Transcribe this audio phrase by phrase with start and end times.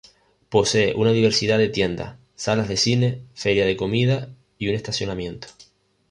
[0.49, 5.47] Posee una diversidad de tiendas, salas de cine, feria de comida y un estacionamiento.